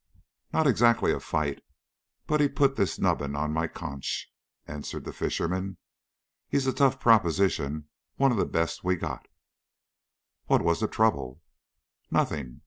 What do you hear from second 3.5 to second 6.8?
my conch," answered the fisherman. "He's a